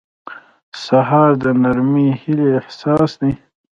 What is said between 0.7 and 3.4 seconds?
سهار د نرمې هیلې احساس دی.